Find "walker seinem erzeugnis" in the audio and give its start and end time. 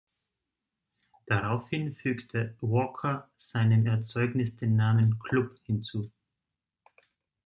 2.61-4.55